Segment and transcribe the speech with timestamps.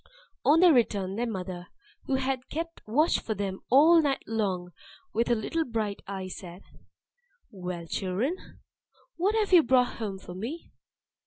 [0.43, 1.67] On their return, their mother,
[2.05, 4.71] who had kept watch for them all night long
[5.13, 6.63] with her little bright eye, said,
[7.51, 8.35] "Well, children,
[9.17, 10.71] what have you brought home for me?"